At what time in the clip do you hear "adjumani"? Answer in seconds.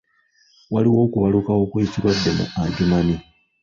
2.63-3.15